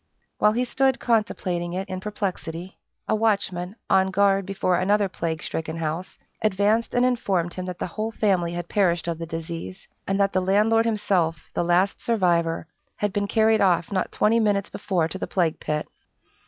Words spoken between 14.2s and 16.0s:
minutes before to the plague pit.